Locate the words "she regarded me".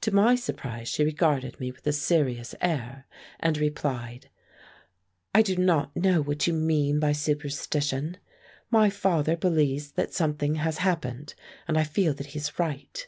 0.88-1.70